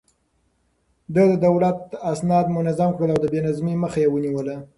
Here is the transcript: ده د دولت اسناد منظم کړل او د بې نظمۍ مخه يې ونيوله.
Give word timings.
ده 1.13 1.23
د 1.31 1.33
دولت 1.47 1.79
اسناد 2.13 2.45
منظم 2.57 2.91
کړل 2.97 3.11
او 3.15 3.21
د 3.21 3.25
بې 3.33 3.39
نظمۍ 3.47 3.75
مخه 3.83 3.97
يې 4.03 4.09
ونيوله. 4.11 4.55